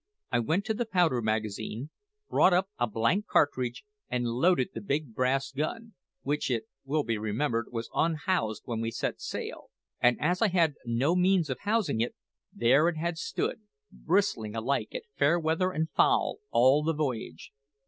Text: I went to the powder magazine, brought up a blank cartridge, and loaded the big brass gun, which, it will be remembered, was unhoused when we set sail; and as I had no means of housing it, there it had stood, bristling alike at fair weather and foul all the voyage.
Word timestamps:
I 0.31 0.39
went 0.39 0.65
to 0.65 0.73
the 0.73 0.87
powder 0.87 1.21
magazine, 1.21 1.91
brought 2.27 2.53
up 2.53 2.71
a 2.79 2.87
blank 2.87 3.27
cartridge, 3.27 3.85
and 4.09 4.25
loaded 4.25 4.69
the 4.73 4.81
big 4.81 5.13
brass 5.13 5.51
gun, 5.51 5.93
which, 6.23 6.49
it 6.49 6.63
will 6.83 7.03
be 7.03 7.19
remembered, 7.19 7.67
was 7.69 7.87
unhoused 7.93 8.63
when 8.65 8.81
we 8.81 8.89
set 8.89 9.21
sail; 9.21 9.69
and 9.99 10.19
as 10.19 10.41
I 10.41 10.47
had 10.47 10.73
no 10.87 11.15
means 11.15 11.51
of 11.51 11.59
housing 11.59 12.01
it, 12.01 12.15
there 12.51 12.89
it 12.89 12.97
had 12.97 13.19
stood, 13.19 13.61
bristling 13.91 14.55
alike 14.55 14.89
at 14.95 15.03
fair 15.17 15.39
weather 15.39 15.69
and 15.69 15.87
foul 15.91 16.39
all 16.49 16.81
the 16.81 16.95
voyage. 16.95 17.51